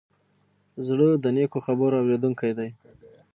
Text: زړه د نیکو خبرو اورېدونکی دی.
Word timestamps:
زړه 0.87 1.07
د 1.23 1.25
نیکو 1.35 1.59
خبرو 1.65 1.95
اورېدونکی 2.01 2.51
دی. 2.57 2.69